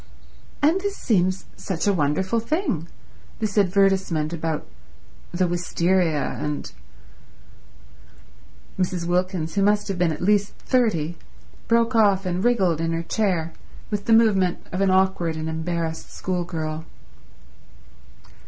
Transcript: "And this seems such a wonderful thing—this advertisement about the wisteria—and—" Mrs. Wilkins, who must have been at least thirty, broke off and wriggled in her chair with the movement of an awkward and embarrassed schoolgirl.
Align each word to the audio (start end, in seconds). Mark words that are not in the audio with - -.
"And 0.63 0.81
this 0.81 0.97
seems 0.97 1.45
such 1.57 1.85
a 1.85 1.93
wonderful 1.93 2.39
thing—this 2.39 3.55
advertisement 3.55 4.33
about 4.33 4.65
the 5.31 5.47
wisteria—and—" 5.47 6.71
Mrs. 8.79 9.05
Wilkins, 9.05 9.53
who 9.53 9.61
must 9.61 9.89
have 9.89 9.99
been 9.99 10.11
at 10.11 10.19
least 10.23 10.53
thirty, 10.55 11.19
broke 11.67 11.93
off 11.93 12.25
and 12.25 12.43
wriggled 12.43 12.81
in 12.81 12.93
her 12.93 13.03
chair 13.03 13.53
with 13.91 14.05
the 14.05 14.13
movement 14.13 14.65
of 14.71 14.81
an 14.81 14.89
awkward 14.89 15.35
and 15.37 15.47
embarrassed 15.47 16.09
schoolgirl. 16.11 16.83